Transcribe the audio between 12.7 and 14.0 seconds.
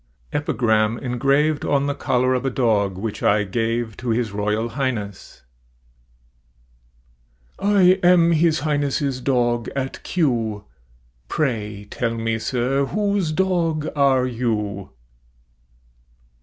whose dog